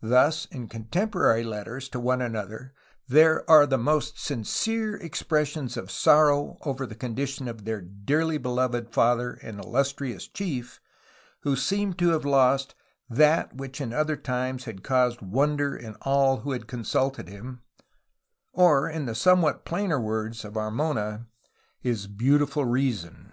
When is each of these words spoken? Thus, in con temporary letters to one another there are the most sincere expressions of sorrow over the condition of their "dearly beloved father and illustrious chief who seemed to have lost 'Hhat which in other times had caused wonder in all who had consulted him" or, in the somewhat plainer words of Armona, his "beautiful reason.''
Thus, 0.00 0.44
in 0.52 0.68
con 0.68 0.84
temporary 0.84 1.42
letters 1.42 1.88
to 1.88 1.98
one 1.98 2.22
another 2.22 2.74
there 3.08 3.42
are 3.50 3.66
the 3.66 3.76
most 3.76 4.16
sincere 4.16 4.94
expressions 4.94 5.76
of 5.76 5.90
sorrow 5.90 6.58
over 6.60 6.86
the 6.86 6.94
condition 6.94 7.48
of 7.48 7.64
their 7.64 7.80
"dearly 7.80 8.38
beloved 8.38 8.92
father 8.94 9.32
and 9.42 9.58
illustrious 9.58 10.28
chief 10.28 10.80
who 11.40 11.56
seemed 11.56 11.98
to 11.98 12.10
have 12.10 12.24
lost 12.24 12.76
'Hhat 13.10 13.52
which 13.56 13.80
in 13.80 13.92
other 13.92 14.14
times 14.14 14.62
had 14.66 14.84
caused 14.84 15.22
wonder 15.22 15.76
in 15.76 15.96
all 16.02 16.42
who 16.42 16.52
had 16.52 16.68
consulted 16.68 17.26
him" 17.28 17.60
or, 18.52 18.88
in 18.88 19.06
the 19.06 19.14
somewhat 19.16 19.64
plainer 19.64 19.98
words 20.00 20.44
of 20.44 20.54
Armona, 20.56 21.26
his 21.80 22.06
"beautiful 22.06 22.64
reason.'' 22.64 23.32